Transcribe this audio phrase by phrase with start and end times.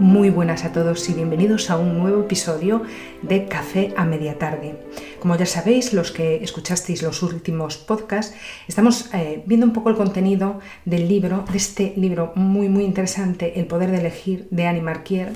[0.00, 2.84] Muy buenas a todos y bienvenidos a un nuevo episodio
[3.20, 4.80] de Café a Media Tarde.
[5.20, 8.34] Como ya sabéis, los que escuchasteis los últimos podcasts,
[8.66, 13.60] estamos eh, viendo un poco el contenido del libro, de este libro muy muy interesante,
[13.60, 15.34] El poder de elegir, de Annie Marquier.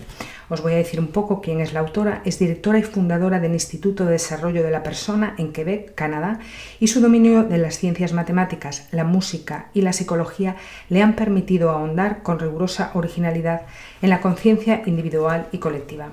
[0.49, 2.21] Os voy a decir un poco quién es la autora.
[2.25, 6.39] Es directora y fundadora del Instituto de Desarrollo de la Persona en Quebec, Canadá,
[6.81, 10.57] y su dominio de las ciencias matemáticas, la música y la psicología
[10.89, 13.63] le han permitido ahondar con rigurosa originalidad
[14.03, 16.11] en la conciencia individual y colectiva.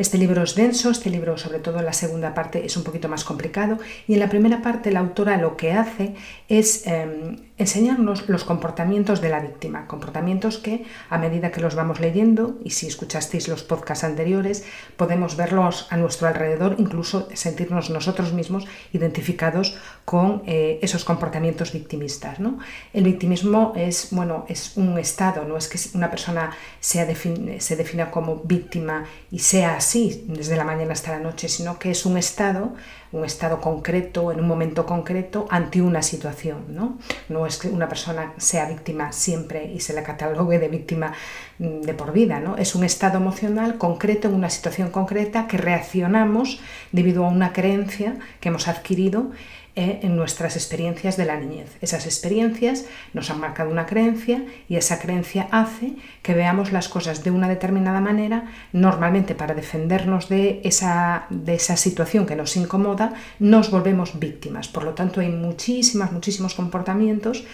[0.00, 3.06] Este libro es denso, este libro sobre todo en la segunda parte es un poquito
[3.10, 3.76] más complicado
[4.08, 6.14] y en la primera parte la autora lo que hace
[6.48, 12.00] es em, enseñarnos los comportamientos de la víctima, comportamientos que a medida que los vamos
[12.00, 14.64] leyendo, y si escuchasteis los podcasts anteriores,
[14.96, 22.40] podemos verlos a nuestro alrededor, incluso sentirnos nosotros mismos identificados con eh, esos comportamientos victimistas.
[22.40, 22.58] ¿no?
[22.94, 28.36] El victimismo es, bueno, es un estado, no es que una persona se defina como
[28.36, 32.74] víctima y sea desde la mañana hasta la noche, sino que es un estado
[33.12, 36.64] un estado concreto, en un momento concreto, ante una situación.
[36.68, 36.98] ¿no?
[37.28, 41.12] no es que una persona sea víctima siempre y se la catalogue de víctima
[41.58, 42.56] mm, de por vida, ¿no?
[42.56, 46.60] es un estado emocional concreto en una situación concreta que reaccionamos
[46.92, 49.30] debido a una creencia que hemos adquirido
[49.76, 51.76] eh, en nuestras experiencias de la niñez.
[51.80, 57.24] Esas experiencias nos han marcado una creencia y esa creencia hace que veamos las cosas
[57.24, 62.99] de una determinada manera, normalmente para defendernos de esa, de esa situación que nos incomoda,
[63.38, 64.68] nos volvemos víctimas.
[64.68, 67.44] Por lo tanto, hay muchísimas, muchísimos comportamientos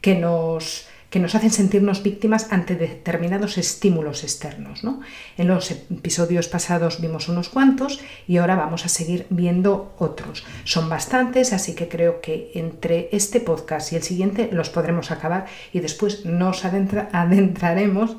[0.00, 4.82] que nos que nos hacen sentirnos víctimas ante determinados estímulos externos.
[4.82, 5.02] ¿no?
[5.36, 10.42] En los episodios pasados vimos unos cuantos y ahora vamos a seguir viendo otros.
[10.64, 15.44] Son bastantes, así que creo que entre este podcast y el siguiente los podremos acabar
[15.74, 18.16] y después nos adentraremos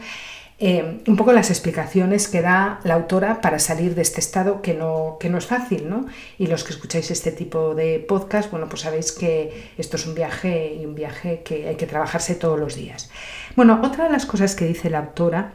[0.65, 4.73] eh, un poco las explicaciones que da la autora para salir de este estado que
[4.73, 6.05] no, que no es fácil, ¿no?
[6.37, 10.15] Y los que escucháis este tipo de podcast, bueno, pues sabéis que esto es un
[10.15, 13.11] viaje y un viaje que hay que trabajarse todos los días.
[13.57, 15.51] Bueno, otra de las cosas que dice la autora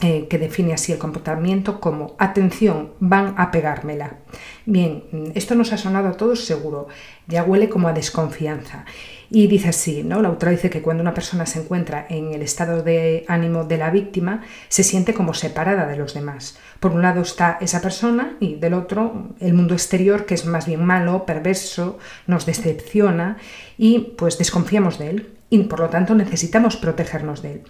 [0.00, 4.18] eh, que define así el comportamiento como atención, van a pegármela.
[4.64, 5.02] Bien,
[5.34, 6.86] esto nos ha sonado a todos seguro,
[7.26, 8.84] ya huele como a desconfianza.
[9.28, 10.22] Y dice así, ¿no?
[10.22, 13.76] La autora dice que cuando una persona se encuentra en el estado de ánimo de
[13.76, 16.58] la víctima, se siente como separada de los demás.
[16.78, 20.66] Por un lado está esa persona y del otro el mundo exterior, que es más
[20.66, 21.98] bien malo, perverso,
[22.28, 23.36] nos decepciona
[23.76, 27.62] y pues desconfiamos de él y por lo tanto necesitamos protegernos de él.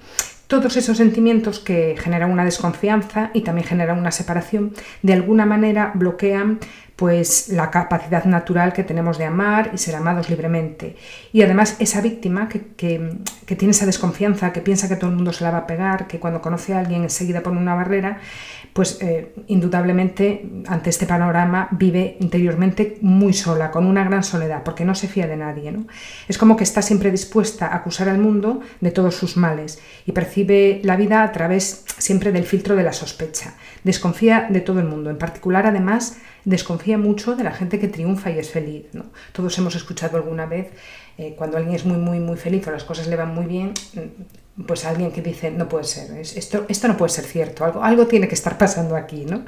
[0.49, 4.73] Todos esos sentimientos que generan una desconfianza y también generan una separación,
[5.03, 6.59] de alguna manera bloquean
[6.97, 10.97] pues la capacidad natural que tenemos de amar y ser amados libremente.
[11.33, 12.59] Y además esa víctima que,
[13.57, 16.19] tiene esa desconfianza, que piensa que todo el mundo se la va a pegar, que
[16.19, 18.19] cuando conoce a alguien enseguida pone una barrera,
[18.79, 24.85] pues eh, indudablemente ante este panorama vive interiormente muy sola, con una gran soledad, porque
[24.85, 25.73] no se fía de nadie.
[25.73, 25.89] ¿no?
[26.29, 30.13] Es como que está siempre dispuesta a acusar al mundo de todos sus males y
[30.13, 33.55] percibe la vida a través siempre del filtro de la sospecha.
[33.83, 38.31] Desconfía de todo el mundo, en particular además desconfía mucho de la gente que triunfa
[38.31, 38.87] y es feliz.
[38.93, 39.07] ¿no?
[39.33, 40.69] Todos hemos escuchado alguna vez
[41.19, 43.75] eh, cuando alguien es muy, muy, muy feliz o las cosas le van muy bien,
[44.67, 48.07] pues alguien que dice, no puede ser, esto, esto no puede ser cierto, algo, algo
[48.07, 49.25] tiene que estar pasando aquí.
[49.25, 49.45] ¿no?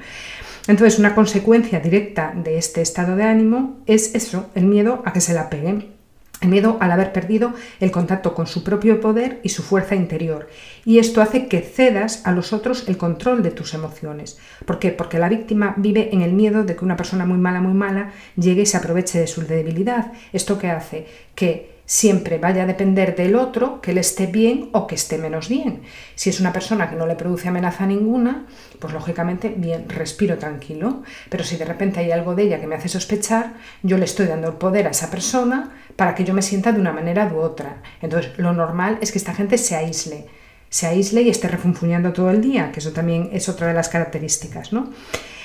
[0.69, 5.21] Entonces, una consecuencia directa de este estado de ánimo es eso, el miedo a que
[5.21, 6.01] se la peguen
[6.41, 10.49] el miedo al haber perdido el contacto con su propio poder y su fuerza interior.
[10.85, 14.39] Y esto hace que cedas a los otros el control de tus emociones.
[14.65, 14.91] ¿Por qué?
[14.91, 18.13] Porque la víctima vive en el miedo de que una persona muy mala, muy mala,
[18.37, 20.13] llegue y se aproveche de su debilidad.
[20.33, 21.07] ¿Esto qué hace?
[21.35, 25.49] Que siempre vaya a depender del otro que le esté bien o que esté menos
[25.49, 25.83] bien.
[26.15, 28.47] Si es una persona que no le produce amenaza ninguna,
[28.79, 31.03] pues lógicamente bien, respiro tranquilo.
[31.29, 34.27] Pero si de repente hay algo de ella que me hace sospechar, yo le estoy
[34.27, 37.41] dando el poder a esa persona para que yo me sienta de una manera u
[37.41, 37.83] otra.
[38.01, 40.29] Entonces, lo normal es que esta gente se aísle,
[40.69, 43.89] se aísle y esté refunfuñando todo el día, que eso también es otra de las
[43.89, 44.93] características, ¿no?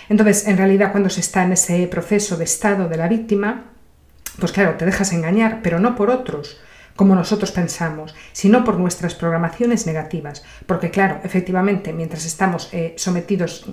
[0.09, 3.71] Entonces, en realidad, cuando se está en ese proceso de estado de la víctima,
[4.39, 6.57] pues claro, te dejas engañar, pero no por otros,
[6.95, 10.43] como nosotros pensamos, sino por nuestras programaciones negativas.
[10.65, 13.65] Porque claro, efectivamente, mientras estamos eh, sometidos,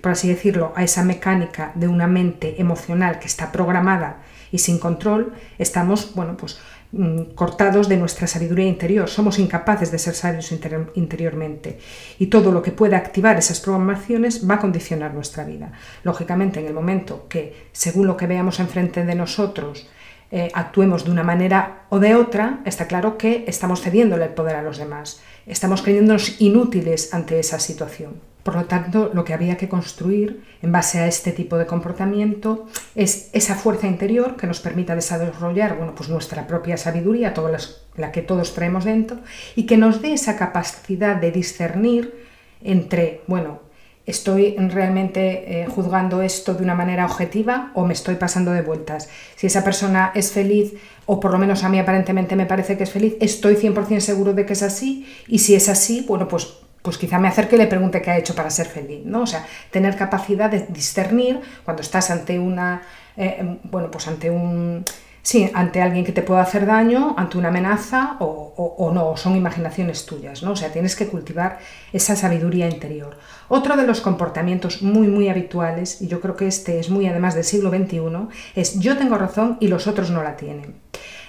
[0.00, 4.22] por así decirlo, a esa mecánica de una mente emocional que está programada
[4.52, 6.58] y sin control, estamos, bueno, pues
[6.92, 11.78] mm, cortados de nuestra sabiduría interior, somos incapaces de ser sabios interiormente
[12.18, 15.72] y todo lo que pueda activar esas programaciones va a condicionar nuestra vida.
[16.04, 19.88] Lógicamente, en el momento que, según lo que veamos enfrente de nosotros,
[20.30, 24.56] eh, actuemos de una manera o de otra, está claro que estamos cediéndole el poder
[24.56, 28.14] a los demás, estamos creyéndonos inútiles ante esa situación.
[28.42, 32.66] Por lo tanto, lo que había que construir en base a este tipo de comportamiento
[32.94, 37.58] es esa fuerza interior que nos permita desarrollar bueno, pues nuestra propia sabiduría, toda
[37.96, 39.18] la que todos traemos dentro,
[39.56, 42.14] y que nos dé esa capacidad de discernir
[42.62, 43.65] entre, bueno,
[44.06, 49.08] ¿Estoy realmente eh, juzgando esto de una manera objetiva o me estoy pasando de vueltas?
[49.34, 50.74] Si esa persona es feliz,
[51.06, 54.32] o por lo menos a mí aparentemente me parece que es feliz, estoy 100% seguro
[54.32, 57.58] de que es así, y si es así, bueno, pues, pues quizá me acerque y
[57.58, 59.22] le pregunte qué ha hecho para ser feliz, ¿no?
[59.22, 62.82] O sea, tener capacidad de discernir cuando estás ante una,
[63.16, 64.84] eh, bueno, pues ante un
[65.26, 70.06] Sí, ante alguien que te pueda hacer daño, ante una amenaza o, no, son imaginaciones
[70.06, 70.52] tuyas, ¿no?
[70.52, 71.58] O sea, tienes que cultivar
[71.92, 73.18] esa sabiduría interior.
[73.48, 77.34] Otro de los comportamientos muy, muy habituales, y yo creo que este es muy además
[77.34, 80.76] del siglo XXI, es yo tengo razón y los otros no la tienen.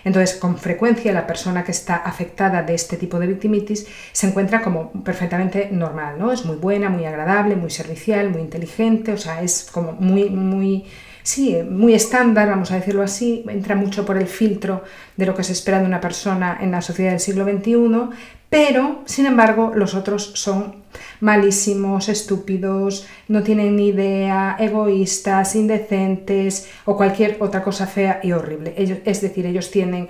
[0.03, 4.61] Entonces, con frecuencia la persona que está afectada de este tipo de victimitis se encuentra
[4.61, 6.31] como perfectamente normal, ¿no?
[6.31, 10.85] Es muy buena, muy agradable, muy servicial, muy inteligente, o sea, es como muy, muy
[11.27, 14.85] sí, muy estándar, vamos a decirlo así, entra mucho por el filtro
[15.17, 18.15] de lo que se espera de una persona en la sociedad del siglo XXI,
[18.49, 20.75] pero, sin embargo, los otros son
[21.19, 28.73] malísimos, estúpidos, no tienen ni idea, egoístas, indecentes o cualquier otra cosa fea y horrible.
[28.77, 30.07] es decir, ellos tienen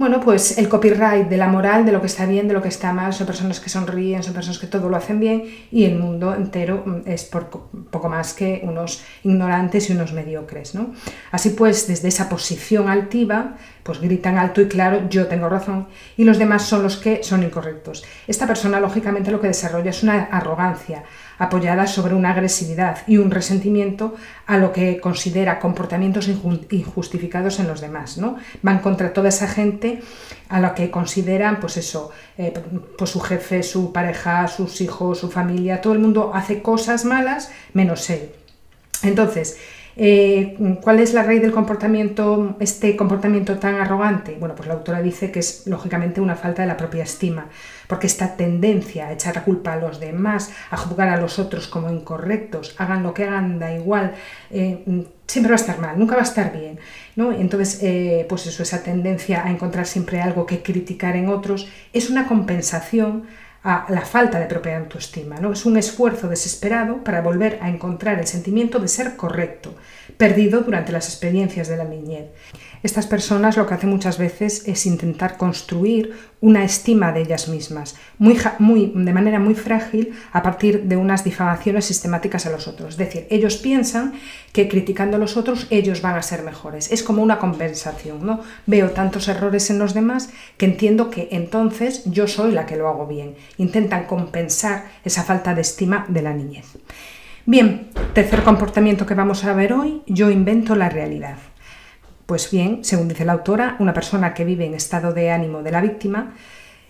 [0.00, 2.68] bueno, pues el copyright de la moral, de lo que está bien, de lo que
[2.68, 5.98] está mal, son personas que sonríen, son personas que todo lo hacen bien y el
[5.98, 10.74] mundo entero mm, es poco más que unos ignorantes y unos mediocres.
[10.74, 10.94] ¿no?
[11.32, 13.58] Así pues, desde esa posición altiva,
[13.90, 17.42] pues gritan alto y claro, yo tengo razón y los demás son los que son
[17.42, 18.04] incorrectos.
[18.28, 21.02] Esta persona, lógicamente, lo que desarrolla es una arrogancia
[21.38, 24.14] apoyada sobre una agresividad y un resentimiento
[24.46, 28.16] a lo que considera comportamientos injustificados en los demás.
[28.16, 28.36] ¿no?
[28.62, 30.00] Van contra toda esa gente
[30.48, 32.54] a lo que consideran, pues eso, eh,
[32.96, 37.50] pues su jefe, su pareja, sus hijos, su familia, todo el mundo hace cosas malas
[37.72, 38.30] menos él.
[39.02, 39.58] Entonces,
[40.02, 44.34] eh, ¿Cuál es la raíz del comportamiento, este comportamiento tan arrogante?
[44.40, 47.48] Bueno, pues la autora dice que es lógicamente una falta de la propia estima,
[47.86, 51.68] porque esta tendencia a echar la culpa a los demás, a juzgar a los otros
[51.68, 54.14] como incorrectos, hagan lo que hagan, da igual,
[54.50, 56.78] eh, siempre va a estar mal, nunca va a estar bien.
[57.14, 57.30] ¿no?
[57.32, 62.08] Entonces, eh, pues eso, esa tendencia a encontrar siempre algo que criticar en otros es
[62.08, 63.24] una compensación
[63.62, 65.36] a la falta de propia autoestima.
[65.36, 65.52] ¿no?
[65.52, 69.74] Es un esfuerzo desesperado para volver a encontrar el sentimiento de ser correcto,
[70.16, 72.30] perdido durante las experiencias de la niñez.
[72.82, 77.96] Estas personas lo que hacen muchas veces es intentar construir una estima de ellas mismas,
[78.18, 82.90] muy, muy, de manera muy frágil a partir de unas difamaciones sistemáticas a los otros.
[82.90, 84.14] Es decir, ellos piensan
[84.52, 86.90] que criticando a los otros ellos van a ser mejores.
[86.90, 88.24] Es como una compensación.
[88.24, 88.40] ¿no?
[88.66, 92.88] Veo tantos errores en los demás que entiendo que entonces yo soy la que lo
[92.88, 93.34] hago bien.
[93.58, 96.66] Intentan compensar esa falta de estima de la niñez.
[97.46, 101.36] Bien, tercer comportamiento que vamos a ver hoy, yo invento la realidad.
[102.30, 105.72] Pues bien, según dice la autora, una persona que vive en estado de ánimo de
[105.72, 106.36] la víctima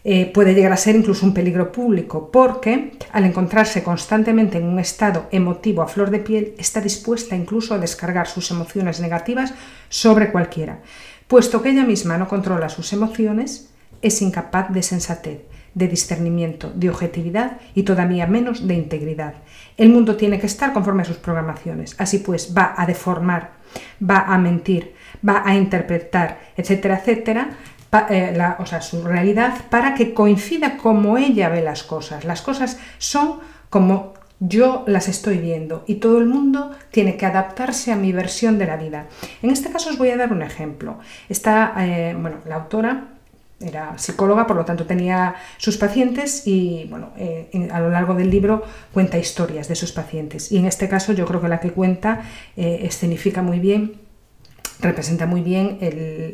[0.04, 4.78] eh, puede llegar a ser incluso un peligro público porque al encontrarse constantemente en un
[4.78, 9.54] estado emotivo a flor de piel está dispuesta incluso a descargar sus emociones negativas
[9.88, 10.80] sobre cualquiera.
[11.26, 13.70] Puesto que ella misma no controla sus emociones,
[14.02, 15.40] es incapaz de sensatez,
[15.73, 19.37] de discernimiento, de objetividad y todavía menos de integridad.
[19.78, 21.94] El mundo tiene que estar conforme a sus programaciones.
[21.97, 23.52] Así pues, va a deformar,
[24.03, 24.95] va a mentir,
[25.27, 27.50] va a interpretar, etcétera, etcétera,
[28.11, 32.25] eh, o sea, su realidad para que coincida como ella ve las cosas.
[32.25, 37.93] Las cosas son como yo las estoy viendo y todo el mundo tiene que adaptarse
[37.93, 39.07] a mi versión de la vida.
[39.43, 40.99] En este caso os voy a dar un ejemplo.
[41.29, 43.09] Está, eh, bueno, la autora
[43.61, 48.31] era psicóloga, por lo tanto tenía sus pacientes y bueno, eh, a lo largo del
[48.31, 48.62] libro
[48.93, 50.50] cuenta historias de sus pacientes.
[50.50, 52.23] Y en este caso yo creo que la que cuenta
[52.57, 54.00] escenifica muy bien
[54.81, 55.79] representa muy bien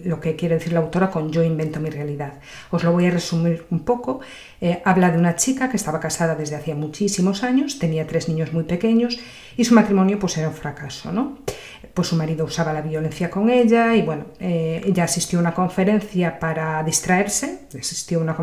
[0.05, 2.35] lo que quiere decir la autora con yo invento mi realidad.
[2.71, 4.21] Os lo voy a resumir un poco.
[4.61, 8.53] Eh, habla de una chica que estaba casada desde hacía muchísimos años, tenía tres niños
[8.53, 9.19] muy pequeños
[9.57, 11.13] y su matrimonio pues era un fracaso.
[11.13, 11.39] ¿no?
[11.97, 15.55] Pues su marido usaba la violencia con ella y bueno, eh, ella asistió a una
[15.55, 18.37] conferencia para distraerse, asistió a una,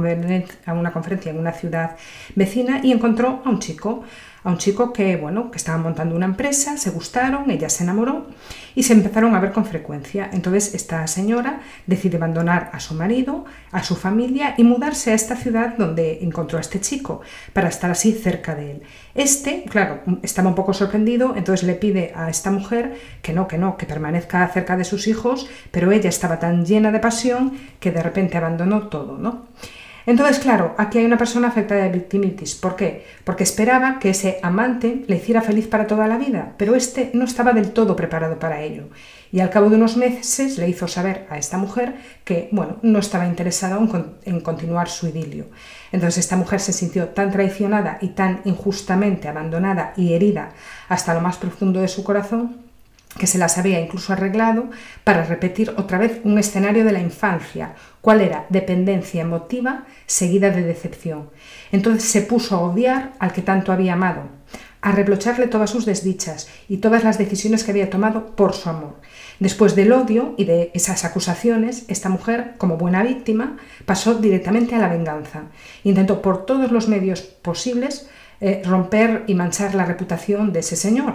[0.65, 1.95] a una conferencia en una ciudad
[2.33, 4.05] vecina y encontró a un chico
[4.43, 8.27] a un chico que, bueno, que estaba montando una empresa, se gustaron, ella se enamoró
[8.75, 10.29] y se empezaron a ver con frecuencia.
[10.33, 15.35] Entonces esta señora decide abandonar a su marido, a su familia y mudarse a esta
[15.35, 17.21] ciudad donde encontró a este chico
[17.53, 18.81] para estar así cerca de él.
[19.15, 23.57] Este, claro, estaba un poco sorprendido, entonces le pide a esta mujer que no, que
[23.57, 27.91] no, que permanezca cerca de sus hijos, pero ella estaba tan llena de pasión que
[27.91, 29.45] de repente abandonó todo, ¿no?
[30.05, 32.55] Entonces, claro, aquí hay una persona afectada de victimitis.
[32.55, 33.05] ¿Por qué?
[33.23, 37.23] Porque esperaba que ese amante le hiciera feliz para toda la vida, pero este no
[37.23, 38.89] estaba del todo preparado para ello.
[39.31, 42.99] Y al cabo de unos meses le hizo saber a esta mujer que, bueno, no
[42.99, 43.79] estaba interesada
[44.25, 45.47] en continuar su idilio.
[45.91, 50.51] Entonces esta mujer se sintió tan traicionada y tan injustamente abandonada y herida
[50.87, 52.62] hasta lo más profundo de su corazón
[53.17, 54.69] que se las había incluso arreglado
[55.03, 60.63] para repetir otra vez un escenario de la infancia, cuál era dependencia emotiva seguida de
[60.63, 61.29] decepción.
[61.71, 64.23] Entonces se puso a odiar al que tanto había amado,
[64.81, 68.95] a reprocharle todas sus desdichas y todas las decisiones que había tomado por su amor.
[69.39, 74.79] Después del odio y de esas acusaciones, esta mujer, como buena víctima, pasó directamente a
[74.79, 75.43] la venganza.
[75.83, 78.09] Intentó por todos los medios posibles
[78.45, 81.13] eh, romper y manchar la reputación de ese señor,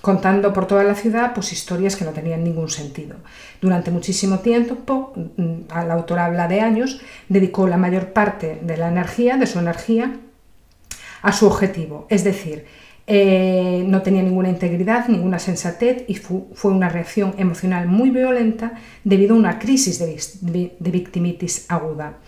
[0.00, 3.16] contando por toda la ciudad pues, historias que no tenían ningún sentido.
[3.60, 8.88] Durante muchísimo tiempo, mm, la autora habla de años, dedicó la mayor parte de la
[8.88, 10.16] energía, de su energía,
[11.20, 12.64] a su objetivo, es decir,
[13.12, 19.34] eh, no tenía ninguna integridad, ninguna sensatez y fue una reacción emocional muy violenta debido
[19.34, 22.18] a una crisis de, de victimitis aguda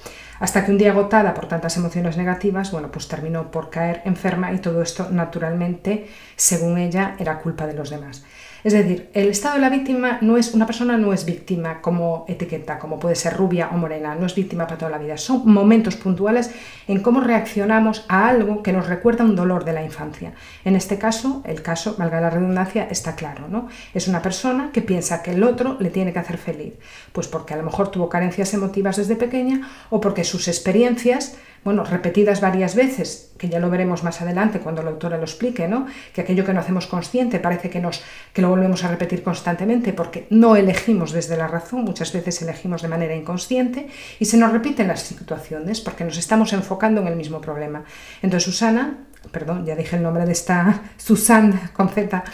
[0.43, 4.53] hasta que un día agotada por tantas emociones negativas, bueno, pues terminó por caer enferma
[4.53, 8.25] y todo esto naturalmente, según ella, era culpa de los demás.
[8.65, 12.25] Es decir, el estado de la víctima no es, una persona no es víctima como
[12.29, 15.17] etiqueta, como puede ser rubia o morena, no es víctima para toda la vida.
[15.17, 16.51] Son momentos puntuales
[16.87, 20.33] en cómo reaccionamos a algo que nos recuerda un dolor de la infancia.
[20.65, 23.69] En este caso, el caso, valga la redundancia, está claro, ¿no?
[23.95, 26.75] Es una persona que piensa que el otro le tiene que hacer feliz,
[27.13, 31.85] pues porque a lo mejor tuvo carencias emotivas desde pequeña o porque sus experiencias bueno,
[31.85, 35.87] repetidas varias veces, que ya lo veremos más adelante cuando la autora lo explique, ¿no?
[36.13, 38.03] Que aquello que no hacemos consciente parece que, nos,
[38.33, 42.83] que lo volvemos a repetir constantemente porque no elegimos desde la razón, muchas veces elegimos
[42.83, 43.87] de manera inconsciente
[44.19, 47.85] y se nos repiten las situaciones porque nos estamos enfocando en el mismo problema.
[48.23, 48.99] Entonces Susana,
[49.31, 52.25] perdón, ya dije el nombre de esta Susan con Z,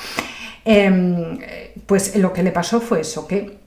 [0.65, 1.39] em,
[1.85, 3.59] pues lo que le pasó fue eso, que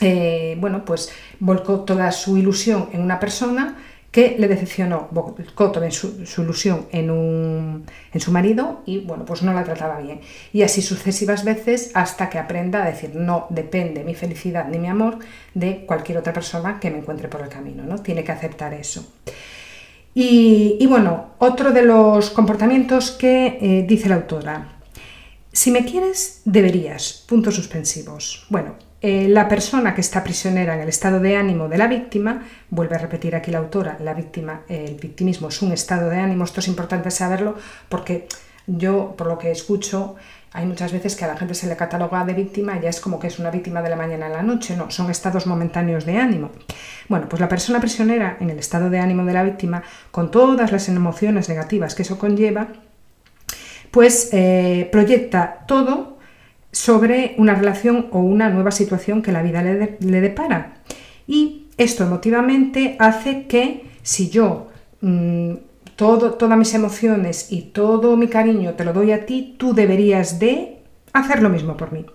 [0.00, 3.76] eh, bueno, pues volcó toda su ilusión en una persona,
[4.10, 9.42] que le decepcionó, volcó toda su, ilusión en, un, en su marido y bueno, pues
[9.42, 10.20] no la trataba bien.
[10.52, 14.88] Y así sucesivas veces hasta que aprenda a decir no depende mi felicidad ni mi
[14.88, 15.18] amor
[15.54, 17.98] de cualquier otra persona que me encuentre por el camino, ¿no?
[17.98, 19.12] Tiene que aceptar eso.
[20.12, 24.80] Y, bueno, otro de los comportamientos que eh, dice la autora,
[25.52, 28.46] si me quieres, deberías, puntos suspensivos.
[28.50, 32.42] Bueno, eh, la persona que está prisionera en el estado de ánimo de la víctima,
[32.68, 36.44] vuelve a repetir aquí la autora, la víctima, el victimismo es un estado de ánimo,
[36.44, 37.56] esto es importante saberlo
[37.88, 38.26] porque
[38.66, 40.16] yo, por lo que escucho,
[40.52, 43.00] hay muchas veces que a la gente se le cataloga de víctima y ya es
[43.00, 46.04] como que es una víctima de la mañana a la noche, no, son estados momentáneos
[46.04, 46.50] de ánimo.
[47.08, 50.72] Bueno, pues la persona prisionera en el estado de ánimo de la víctima, con todas
[50.72, 52.68] las emociones negativas que eso conlleva,
[53.90, 56.18] pues eh, proyecta todo
[56.72, 60.82] sobre una relación o una nueva situación que la vida le, depara.
[61.26, 64.68] Y esto emotivamente hace que si yo
[65.00, 65.54] mm,
[65.96, 70.38] todo, todas mis emociones y todo mi cariño te lo doy a ti, tú deberías
[70.38, 70.78] de
[71.12, 72.06] hacer lo mismo por mí.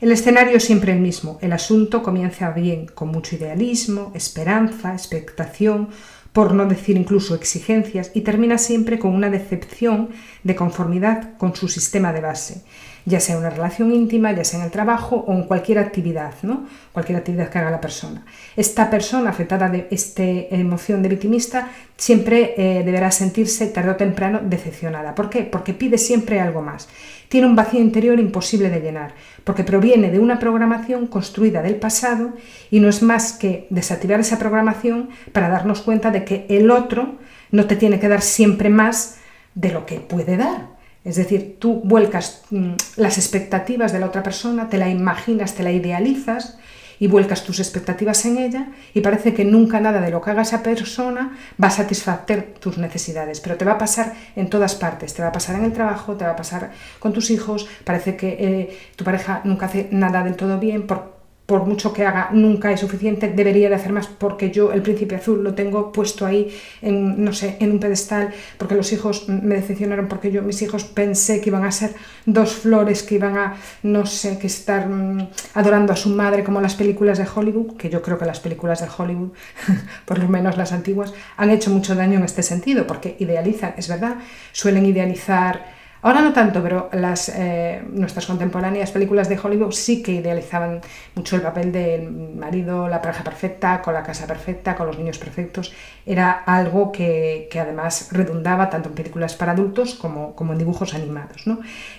[0.00, 1.38] El escenario es siempre el mismo.
[1.42, 5.88] El asunto comienza bien, con mucho idealismo, esperanza, expectación,
[6.32, 10.10] por no decir incluso exigencias, y termina siempre con una decepción
[10.44, 12.62] de conformidad con su sistema de base
[13.08, 16.66] ya sea una relación íntima, ya sea en el trabajo o en cualquier actividad, ¿no?
[16.92, 18.24] cualquier actividad que haga la persona.
[18.54, 24.40] Esta persona afectada de esta emoción de victimista siempre eh, deberá sentirse tarde o temprano
[24.44, 25.14] decepcionada.
[25.14, 25.42] ¿Por qué?
[25.44, 26.88] Porque pide siempre algo más.
[27.28, 32.32] Tiene un vacío interior imposible de llenar, porque proviene de una programación construida del pasado
[32.70, 37.16] y no es más que desactivar esa programación para darnos cuenta de que el otro
[37.50, 39.16] no te tiene que dar siempre más
[39.54, 40.77] de lo que puede dar
[41.08, 45.62] es decir, tú vuelcas mm, las expectativas de la otra persona, te la imaginas, te
[45.62, 46.58] la idealizas
[47.00, 50.42] y vuelcas tus expectativas en ella y parece que nunca nada de lo que haga
[50.42, 55.14] esa persona va a satisfacer tus necesidades, pero te va a pasar en todas partes,
[55.14, 58.16] te va a pasar en el trabajo, te va a pasar con tus hijos, parece
[58.16, 61.17] que eh, tu pareja nunca hace nada del todo bien por
[61.48, 65.16] por mucho que haga, nunca es suficiente, debería de hacer más porque yo el príncipe
[65.16, 69.54] azul lo tengo puesto ahí, en, no sé, en un pedestal, porque los hijos me
[69.54, 71.94] decepcionaron, porque yo, mis hijos pensé que iban a ser
[72.26, 76.60] dos flores, que iban a, no sé, que estar mm, adorando a su madre como
[76.60, 79.30] las películas de Hollywood, que yo creo que las películas de Hollywood,
[80.04, 83.88] por lo menos las antiguas, han hecho mucho daño en este sentido, porque idealizan, es
[83.88, 84.16] verdad,
[84.52, 90.12] suelen idealizar Ahora no tanto, pero las, eh, nuestras contemporáneas películas de Hollywood sí que
[90.12, 90.80] idealizaban
[91.16, 95.18] mucho el papel del marido, la pareja perfecta, con la casa perfecta, con los niños
[95.18, 95.72] perfectos.
[96.06, 101.44] Era algo que, además redundaba tanto en películas para adultos como, como en dibujos animados.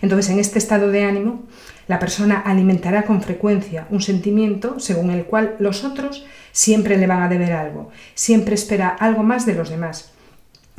[0.02, 1.44] Entonces, en este estado de ánimo,
[1.88, 7.22] la persona alimentará con frecuencia un sentimiento según el cual los otros siempre le van
[7.22, 10.14] a deber algo, siempre espera algo más de los demás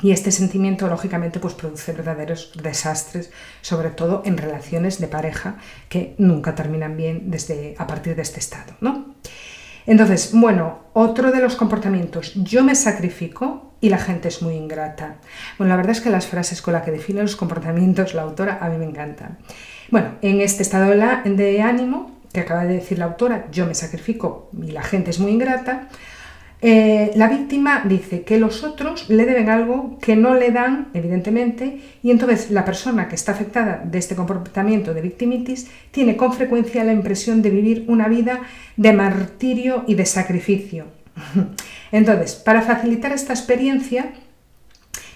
[0.03, 3.31] y este sentimiento, lógicamente, pues produce verdaderos desastres,
[3.61, 5.57] sobre todo en relaciones de pareja
[5.89, 8.75] que nunca terminan bien desde, a partir de este estado.
[8.81, 9.15] ¿no?
[9.87, 15.17] Entonces, bueno, otro de los comportamientos, yo me sacrifico y la gente es muy ingrata.
[15.59, 18.59] Bueno, la verdad es que las frases con las que define los comportamientos la autora
[18.61, 19.39] a mí me encantan.
[19.91, 24.51] Bueno, en este estado de ánimo que acaba de decir la autora, yo me sacrifico
[24.63, 25.89] y la gente es muy ingrata,
[26.63, 31.81] eh, la víctima dice que los otros le deben algo que no le dan, evidentemente,
[32.03, 36.85] y entonces la persona que está afectada de este comportamiento de victimitis tiene con frecuencia
[36.85, 38.41] la impresión de vivir una vida
[38.77, 40.87] de martirio y de sacrificio.
[41.93, 44.13] Entonces, para facilitar esta experiencia,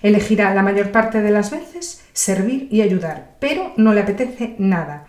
[0.03, 5.07] elegirá la mayor parte de las veces servir y ayudar, pero no le apetece nada.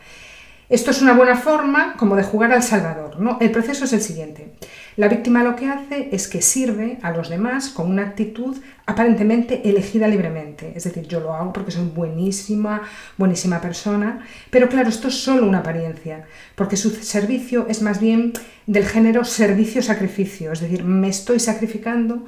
[0.67, 3.19] Esto es una buena forma como de jugar al salvador.
[3.19, 3.37] ¿no?
[3.39, 4.55] El proceso es el siguiente.
[4.97, 9.67] La víctima lo que hace es que sirve a los demás con una actitud aparentemente
[9.69, 10.71] elegida libremente.
[10.73, 12.81] Es decir, yo lo hago porque soy buenísima,
[13.17, 14.25] buenísima persona.
[14.49, 16.25] Pero claro, esto es solo una apariencia,
[16.55, 18.31] porque su servicio es más bien
[18.67, 20.53] del género servicio-sacrificio.
[20.53, 22.25] Es decir, me estoy sacrificando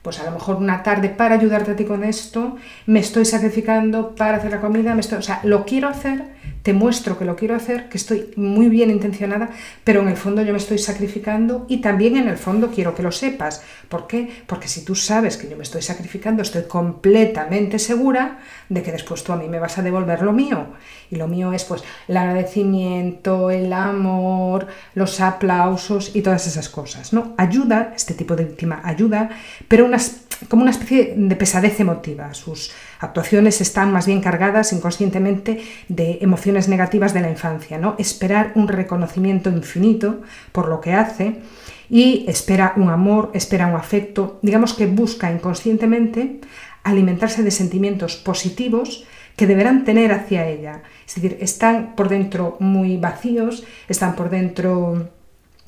[0.00, 2.56] pues a lo mejor una tarde para ayudarte a ti con esto,
[2.86, 6.22] me estoy sacrificando para hacer la comida, me estoy, o sea, lo quiero hacer
[6.66, 9.50] te muestro que lo quiero hacer, que estoy muy bien intencionada,
[9.84, 13.04] pero en el fondo yo me estoy sacrificando y también en el fondo quiero que
[13.04, 13.62] lo sepas.
[13.88, 14.42] ¿Por qué?
[14.48, 19.22] Porque si tú sabes que yo me estoy sacrificando, estoy completamente segura de que después
[19.22, 20.66] tú a mí me vas a devolver lo mío.
[21.08, 27.12] Y lo mío es pues el agradecimiento, el amor, los aplausos y todas esas cosas.
[27.12, 27.34] ¿no?
[27.36, 29.30] Ayuda, este tipo de víctima ayuda,
[29.68, 32.34] pero unas, como una especie de pesadez emotiva.
[32.34, 37.94] Sus actuaciones están más bien cargadas inconscientemente de emociones negativas de la infancia, ¿no?
[37.98, 41.40] Esperar un reconocimiento infinito por lo que hace
[41.88, 46.40] y espera un amor, espera un afecto, digamos que busca inconscientemente
[46.82, 49.04] alimentarse de sentimientos positivos
[49.36, 50.82] que deberán tener hacia ella.
[51.06, 55.10] Es decir, están por dentro muy vacíos, están por dentro,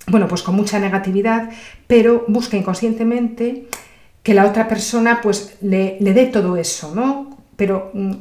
[0.06, 1.50] bueno, pues con mucha negatividad,
[1.86, 3.66] pero busca inconscientemente
[4.28, 7.27] que la otra persona pues le, le dé todo eso, ¿no?
[7.58, 8.12] Pero mm,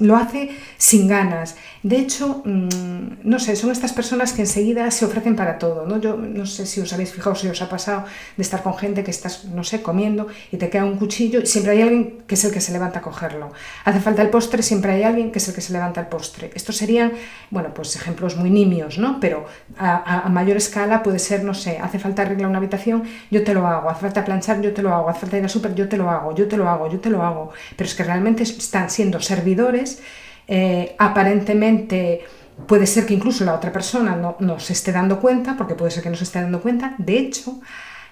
[0.00, 1.54] lo hace sin ganas.
[1.84, 5.98] De hecho, mm, no sé, son estas personas que enseguida se ofrecen para todo, ¿no?
[5.98, 8.04] Yo no sé si os habéis fijado, si os ha pasado
[8.36, 11.46] de estar con gente que estás, no sé, comiendo y te queda un cuchillo y
[11.46, 13.52] siempre hay alguien que es el que se levanta a cogerlo.
[13.84, 16.50] Hace falta el postre, siempre hay alguien que es el que se levanta el postre.
[16.54, 17.12] Estos serían,
[17.50, 19.20] bueno, pues ejemplos muy nimios, ¿no?
[19.20, 19.46] Pero
[19.78, 23.68] a, mayor escala puede ser, no sé, hace falta arreglar una habitación, yo te lo
[23.68, 25.96] hago, hace falta planchar, yo te lo hago, hace falta ir al súper, yo te
[25.96, 27.52] lo hago, yo te lo hago, yo te lo hago.
[27.76, 30.00] Pero es que realmente está siendo servidores,
[30.48, 32.22] eh, aparentemente
[32.66, 36.02] puede ser que incluso la otra persona no, se esté dando cuenta, porque puede ser
[36.02, 36.94] que no se esté dando cuenta.
[36.98, 37.60] De hecho,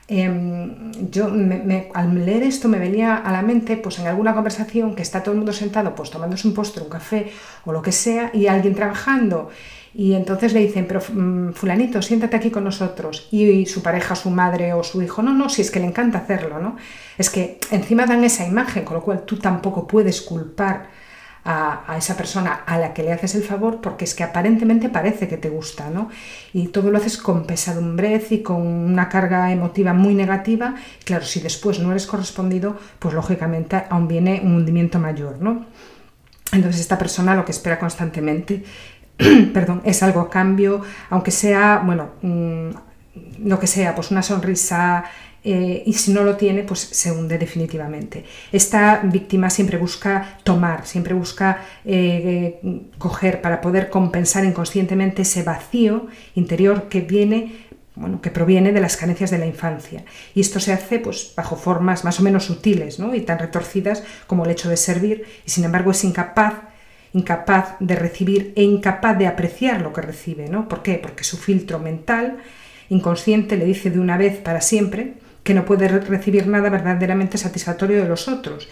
[0.09, 1.27] em, yo
[1.95, 5.33] al leer esto me venía a la mente, pues en alguna conversación que está todo
[5.33, 7.31] el mundo sentado, pues tomándose un postre, un café
[7.65, 9.51] o lo que sea, y alguien trabajando.
[9.95, 13.29] Y entonces le dicen, pero mm, fulanito, siéntate aquí con nosotros.
[13.31, 16.19] Y, su pareja, su madre o su hijo, no, no, si es que le encanta
[16.19, 16.77] hacerlo, ¿no?
[17.17, 20.98] Es que encima dan esa imagen, con lo cual tú tampoco puedes culpar
[21.45, 25.29] a, esa persona a la que le haces el favor porque es que aparentemente parece
[25.29, 26.11] que te gusta, ¿no?
[26.53, 30.75] Y todo lo haces con pesadumbrez y con una carga emotiva muy negativa.
[31.05, 35.67] Claro, si después no eres correspondido, pues lógicamente aún viene un hundimiento mayor, ¿no?
[36.53, 38.65] Entonces esta persona lo que espera constantemente
[39.53, 42.69] perdón, es algo a cambio, aunque sea, bueno, mm,
[43.45, 45.05] lo que sea, pues una sonrisa,
[45.45, 48.25] eh, y si no lo tiene, pues se hunde definitivamente.
[48.53, 52.61] Esta víctima siempre busca tomar, siempre busca eh,
[52.99, 58.97] coger para poder compensar inconscientemente ese vacío interior que viene bueno, que proviene de las
[58.97, 60.05] carencias de la infancia.
[60.35, 63.15] Y esto se hace pues, bajo formas más o menos sutiles ¿no?
[63.15, 66.55] y tan retorcidas como el hecho de servir, y sin embargo es incapaz
[67.15, 70.49] incapaz de recibir e incapaz de apreciar lo que recibe.
[70.49, 70.69] ¿no?
[70.69, 70.95] ¿Por qué?
[70.95, 72.39] Porque su filtro mental
[72.91, 75.15] inconsciente le dice de una vez para siempre
[75.49, 78.69] que no puede recibir nada verdaderamente satisfactorio de los otros.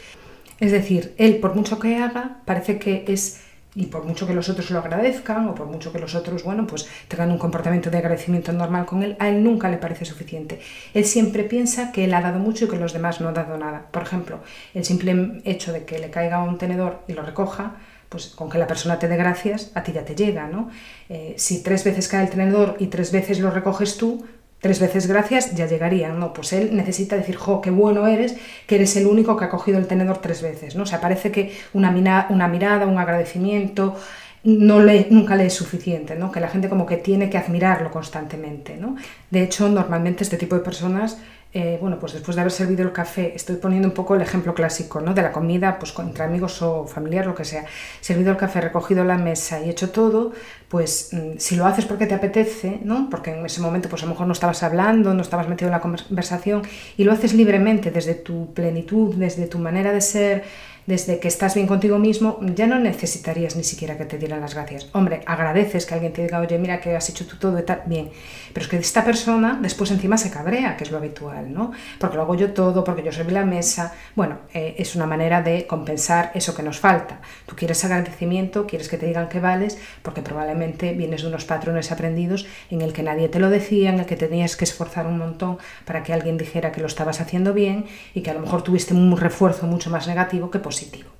[0.60, 3.40] Es decir, él por mucho que haga, parece que es
[3.74, 6.66] y por mucho que los otros lo agradezcan o por mucho que los otros, bueno,
[6.66, 10.60] pues tengan un comportamiento de agradecimiento normal con él, a él nunca le parece suficiente.
[10.92, 13.56] Él siempre piensa que él ha dado mucho y que los demás no han dado
[13.56, 13.86] nada.
[13.90, 14.40] Por ejemplo,
[14.74, 17.76] el simple hecho de que le caiga un tenedor y lo recoja,
[18.10, 20.68] pues con que la persona te dé gracias, a ti ya te llega, ¿no?
[21.08, 24.26] Eh, si tres veces cae el tenedor y tres veces lo recoges tú,
[24.66, 26.32] tres veces gracias ya llegarían, ¿no?
[26.32, 29.78] Pues él necesita decir, jo, qué bueno eres, que eres el único que ha cogido
[29.78, 30.82] el tenedor tres veces, ¿no?
[30.82, 33.94] O sea, parece que una, una mirada, un agradecimiento,
[34.42, 36.32] no le, nunca le es suficiente, ¿no?
[36.32, 38.96] Que la gente como que tiene que admirarlo constantemente, ¿no?
[39.30, 41.18] De hecho, normalmente este tipo de personas
[41.58, 44.54] eh, bueno, pues después de haber servido el café, estoy poniendo un poco el ejemplo
[44.54, 45.14] clásico, ¿no?
[45.14, 47.64] De la comida, pues entre amigos o familiar, lo que sea.
[48.02, 50.32] Servido el café, recogido la mesa y hecho todo,
[50.68, 53.08] pues mm, si lo haces porque te apetece, ¿no?
[53.08, 55.72] Porque en ese momento, pues a lo mejor no estabas hablando, no estabas metido en
[55.72, 56.60] la conversación
[56.98, 60.44] y lo haces libremente, desde tu plenitud, desde tu manera de ser,
[60.86, 64.54] desde que estás bien contigo mismo, ya no necesitarías ni siquiera que te dieran las
[64.54, 64.88] gracias.
[64.92, 67.82] Hombre, agradeces que alguien te diga, oye, mira que has hecho tú todo y tal,
[67.86, 68.10] bien.
[68.56, 71.72] Pero es que esta persona después encima se cabrea, que es lo habitual, ¿no?
[71.98, 73.92] Porque lo hago yo todo, porque yo serví la mesa.
[74.14, 77.20] Bueno, eh, es una manera de compensar eso que nos falta.
[77.44, 81.92] Tú quieres agradecimiento, quieres que te digan que vales, porque probablemente vienes de unos patrones
[81.92, 85.18] aprendidos en el que nadie te lo decía, en el que tenías que esforzar un
[85.18, 88.62] montón para que alguien dijera que lo estabas haciendo bien y que a lo mejor
[88.62, 91.10] tuviste un refuerzo mucho más negativo que positivo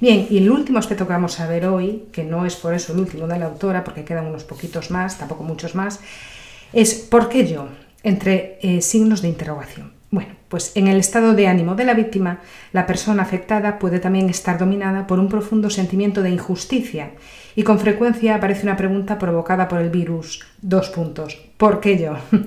[0.00, 2.92] Bien, y el último aspecto que vamos a ver hoy, que no es por eso
[2.92, 6.00] el último de la autora, porque quedan unos poquitos más, tampoco muchos más,
[6.72, 7.68] es ¿por qué yo?
[8.02, 9.92] entre eh, signos de interrogación.
[10.10, 12.40] Bueno, pues en el estado de ánimo de la víctima,
[12.72, 17.12] la persona afectada puede también estar dominada por un profundo sentimiento de injusticia
[17.56, 20.44] y con frecuencia aparece una pregunta provocada por el virus.
[20.60, 21.40] Dos puntos.
[21.56, 22.16] ¿Por qué yo?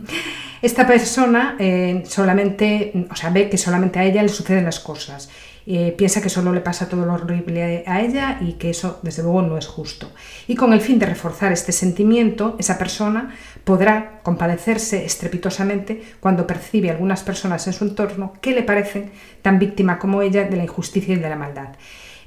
[0.61, 5.29] Esta persona eh, solamente, o sea, ve que solamente a ella le suceden las cosas
[5.67, 9.23] eh, piensa que solo le pasa todo lo horrible a ella y que eso desde
[9.23, 10.11] luego no es justo.
[10.47, 16.89] Y con el fin de reforzar este sentimiento, esa persona podrá compadecerse estrepitosamente cuando percibe
[16.89, 20.63] a algunas personas en su entorno que le parecen tan víctima como ella de la
[20.63, 21.69] injusticia y de la maldad.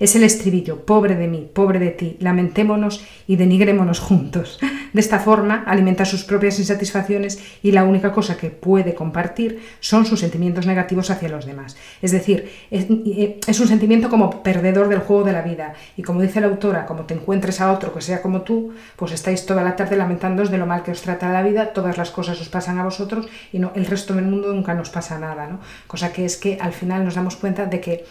[0.00, 4.58] Es el estribillo, pobre de mí, pobre de ti, lamentémonos y denigrémonos juntos.
[4.92, 10.06] De esta forma alimenta sus propias insatisfacciones y la única cosa que puede compartir son
[10.06, 11.76] sus sentimientos negativos hacia los demás.
[12.02, 12.86] Es decir, es,
[13.46, 16.86] es un sentimiento como perdedor del juego de la vida y como dice la autora,
[16.86, 20.50] como te encuentres a otro que sea como tú, pues estáis toda la tarde lamentándoos
[20.50, 23.28] de lo mal que os trata la vida, todas las cosas os pasan a vosotros
[23.52, 25.60] y no el resto del mundo nunca nos pasa nada, ¿no?
[25.86, 28.04] Cosa que es que al final nos damos cuenta de que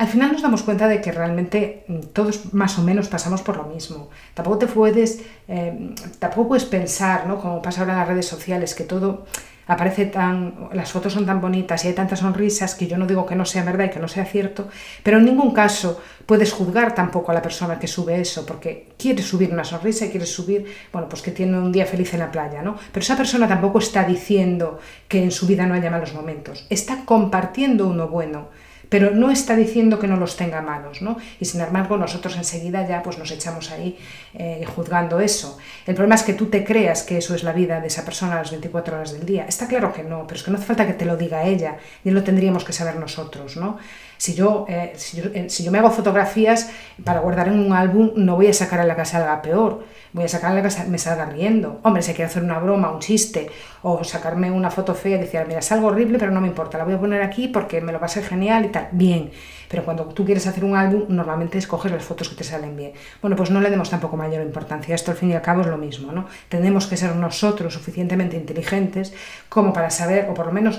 [0.00, 3.58] al final nos damos cuenta de que realmente mm, todos más o menos pasamos por
[3.58, 4.08] lo mismo.
[4.32, 7.38] Tampoco te puedes, eh, tampoco puedes pensar, ¿no?
[7.38, 9.26] como pasa ahora en las redes sociales, que todo
[9.66, 13.26] aparece tan, las fotos son tan bonitas y hay tantas sonrisas que yo no digo
[13.26, 14.68] que no sea verdad y que no sea cierto,
[15.02, 19.22] pero en ningún caso puedes juzgar tampoco a la persona que sube eso, porque quiere
[19.22, 22.32] subir una sonrisa y quiere subir, bueno, pues que tiene un día feliz en la
[22.32, 22.74] playa, ¿no?
[22.90, 27.04] Pero esa persona tampoco está diciendo que en su vida no haya malos momentos, está
[27.04, 28.48] compartiendo uno bueno
[28.90, 31.16] pero no está diciendo que no los tenga malos, ¿no?
[31.38, 33.96] Y sin embargo nosotros enseguida ya pues nos echamos ahí
[34.34, 35.56] eh, juzgando eso.
[35.86, 38.34] El problema es que tú te creas que eso es la vida de esa persona
[38.34, 39.46] a las 24 horas del día.
[39.48, 41.78] Está claro que no, pero es que no hace falta que te lo diga ella,
[42.04, 43.78] y lo tendríamos que saber nosotros, ¿no?
[44.20, 46.70] Si yo, eh, eh, si, yo, me hago fotografías
[47.02, 50.24] para guardar en un álbum, no voy a sacar en la casa algo peor, voy
[50.24, 51.80] a sacar en la casa me salga riendo.
[51.84, 53.48] Hombre, si quiero hacer una broma, un chiste,
[53.80, 56.76] o sacarme una foto fea y decir, mira, es algo horrible, pero no me importa,
[56.76, 58.88] la voy a poner aquí porque me lo va a ser genial y tal.
[58.92, 59.30] Bien,
[59.70, 62.92] pero cuando tú quieres hacer un álbum, normalmente escoges las fotos que te salen bien.
[63.22, 64.94] Bueno, pues no le demos tampoco mayor importancia.
[64.94, 66.26] Esto al fin y al cabo es lo mismo, ¿no?
[66.50, 69.14] Tenemos que ser nosotros suficientemente inteligentes
[69.48, 70.78] como para saber, o por lo menos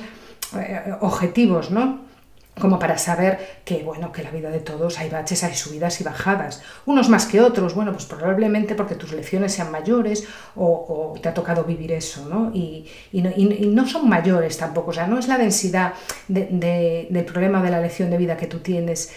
[0.56, 2.11] eh, objetivos, ¿no?
[2.60, 6.04] Como para saber que, bueno, que la vida de todos hay baches, hay subidas y
[6.04, 6.62] bajadas.
[6.86, 11.34] Unos más que otros, bueno, pues probablemente porque tus lecciones sean mayores o, te ha
[11.34, 12.52] tocado vivir eso, ¿no?
[12.54, 15.94] Y, no, son mayores tampoco, o sea, no es la densidad
[16.28, 19.12] del problema de la lección de vida que tú tienes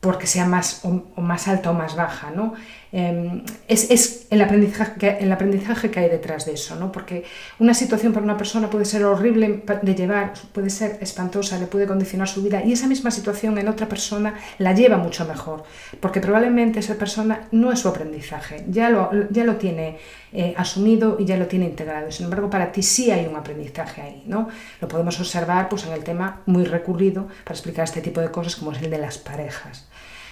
[0.00, 2.54] porque sea más, o, más alta o más baja, ¿no?
[2.90, 6.90] Em, es, el, aprendizaje que, el aprendizaje que hay detrás de eso, ¿no?
[6.90, 7.24] Porque
[7.58, 11.86] una situación para una persona puede ser horrible de llevar, puede ser espantosa, le puede
[11.86, 15.64] condicionar su vida y esa misma situación en otra persona la lleva mucho mejor,
[16.00, 19.98] porque probablemente esa persona no es su aprendizaje, ya lo, ya lo tiene
[20.32, 22.10] eh, asumido y ya lo tiene integrado.
[22.10, 24.48] Sin embargo, para ti sí hay un aprendizaje ahí, ¿no?
[24.80, 28.56] Lo podemos observar pues, en el tema muy recurrido para explicar este tipo de cosas
[28.56, 29.88] como es el de las parejas.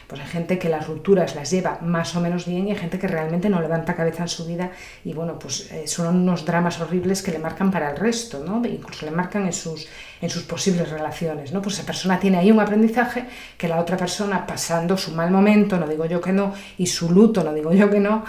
[0.07, 2.99] Pues hay gente que las rupturas las lleva más o menos bien y hay gente
[2.99, 4.71] que realmente no levanta cabeza en su vida
[5.05, 8.65] y bueno, pues eh, son unos dramas horribles que le marcan para el resto, ¿no?
[8.65, 9.89] Incluso le marcan en sus,
[10.21, 11.61] en sus posibles relaciones, ¿no?
[11.61, 13.25] Pues esa persona tiene ahí un aprendizaje
[13.59, 17.11] que la otra persona pasando su mal momento, no digo yo que no, y su
[17.11, 18.25] luto, no digo yo que no,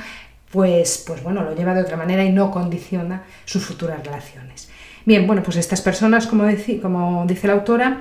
[0.51, 4.69] pues, pues bueno, lo lleva de otra manera y no condiciona sus futuras relaciones.
[5.05, 6.45] Bien, bueno, pues estas personas, como,
[6.81, 7.99] como dice la autora,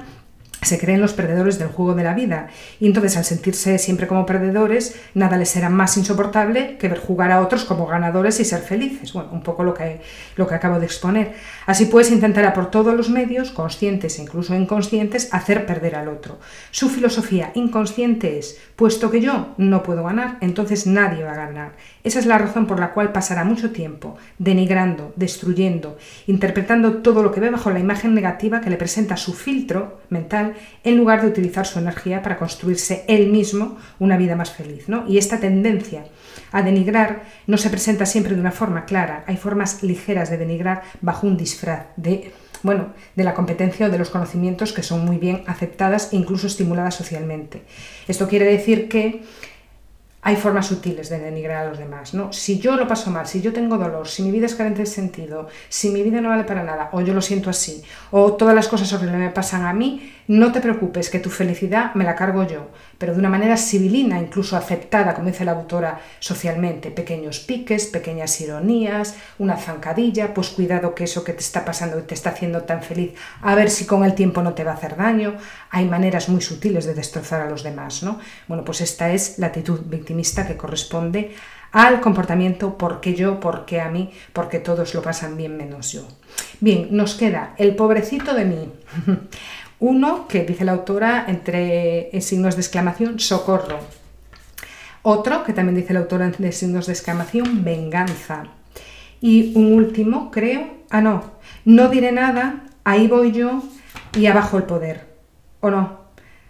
[0.66, 2.48] se creen los perdedores del juego de la vida
[2.81, 7.33] y entonces al sentirse siempre como perdedores nada les será más insoportable que ver jugar
[7.33, 9.12] a otros como ganadores y ser felices.
[9.12, 10.00] Bueno, un poco lo que,
[10.37, 11.35] lo que acabo de exponer.
[11.66, 16.38] Así pues intentará por todos los medios, conscientes e incluso inconscientes, hacer perder al otro.
[16.70, 21.72] Su filosofía inconsciente es, puesto que yo no puedo ganar, entonces nadie va a ganar.
[22.07, 27.33] Esa es la razón por la cual pasará mucho tiempo denigrando, destruyendo, interpretando todo lo
[27.33, 31.27] que ve bajo la imagen negativa que le presenta su filtro mental en lugar de
[31.27, 34.88] utilizar su energía para construirse él mismo una vida más feliz.
[34.88, 35.05] ¿no?
[35.09, 36.05] Y esta tendencia
[36.53, 40.83] a denigrar no se presenta siempre de una forma clara, hay formas ligeras de denigrar
[41.01, 45.19] bajo un disfraz de bueno, de la competencia o de los conocimientos que son muy
[45.19, 47.62] bien aceptadas e incluso estimuladas socialmente.
[48.09, 49.23] Esto quiere decir que
[50.27, 52.33] hay formas sutiles de denigrar a los demás, ¿no?
[52.33, 54.87] Si yo lo paso mal, si yo tengo dolor, si mi vida es carente de
[54.87, 58.53] sentido, si mi vida no vale para nada, o yo lo siento así, o todas
[58.53, 62.17] las cosas horribles me pasan a mí, no te preocupes, que tu felicidad me la
[62.17, 66.91] cargo yo, pero de una manera civilina, incluso aceptada, como dice la autora, socialmente.
[66.91, 72.15] Pequeños piques, pequeñas ironías, una zancadilla, pues cuidado que eso que te está pasando te
[72.15, 74.97] está haciendo tan feliz, a ver si con el tiempo no te va a hacer
[74.97, 75.37] daño.
[75.71, 78.19] Hay maneras muy sutiles de destrozar a los demás, ¿no?
[78.49, 81.35] Bueno, pues esta es la actitud victimista que corresponde
[81.73, 86.07] al comportamiento porque yo, porque a mí, porque todos lo pasan bien menos yo.
[86.61, 88.73] Bien, nos queda el pobrecito de mí.
[89.79, 93.79] Uno, que dice la autora entre signos de exclamación, socorro.
[95.03, 98.45] Otro, que también dice la autora entre signos de exclamación, venganza.
[99.21, 101.25] Y un último, creo, ah, no,
[101.65, 103.62] no diré nada, ahí voy yo
[104.17, 105.07] y abajo el poder.
[105.61, 106.01] ¿O no?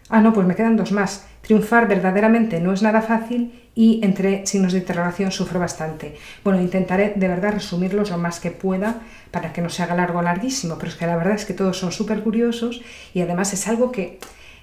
[0.08, 1.26] Ah, no, pues me quedan dos más.
[1.46, 6.16] Triunfar verdaderamente no es nada fácil y entre signos de interrogación sufro bastante.
[6.42, 10.18] Bueno, intentaré de verdad resumirlos lo más que pueda para que no se haga largo
[10.18, 12.82] o larguísimo, pero es que la verdad es que todos son súper curiosos
[13.14, 14.18] y además es algo que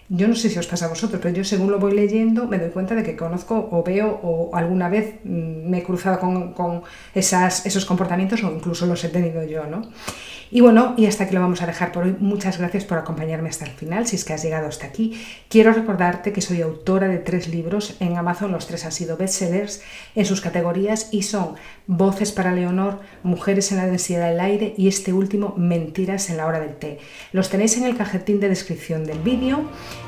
[0.09, 2.59] yo no sé si os pasa a vosotros, pero yo según lo voy leyendo me
[2.59, 6.83] doy cuenta de que conozco o veo o alguna vez mm, me he cruzado con,
[7.15, 9.83] esos comportamientos o incluso los he tenido yo, ¿no?
[10.51, 12.15] Y bueno, y hasta aquí lo vamos a dejar por hoy.
[12.19, 15.19] Muchas gracias por acompañarme hasta el final, si es que has llegado hasta aquí.
[15.49, 19.81] Quiero recordarte que soy autora de tres libros en Amazon, los tres han sido bestsellers
[20.15, 21.55] en sus categorías y son
[21.87, 26.45] Voces para Leonor, Mujeres en la densidad del aire y este último, Mentiras en la
[26.45, 26.99] hora del té.
[27.31, 29.61] Los tenéis en el cajetín de descripción del vídeo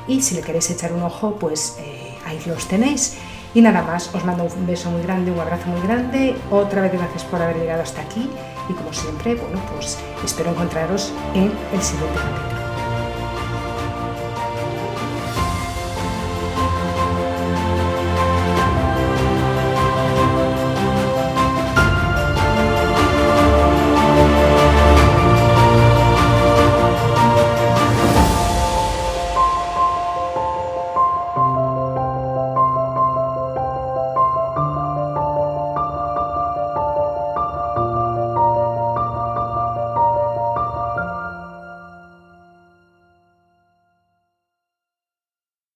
[0.06, 3.16] y si le queréis echar un ojo, pues eh, ahí los tenéis.
[3.54, 6.34] Y nada más, os mando un beso muy grande, un abrazo muy grande.
[6.50, 8.28] Otra vez gracias por haber llegado hasta aquí
[8.68, 12.55] y como siempre, bueno, pues espero encontraros en el siguiente capítulo.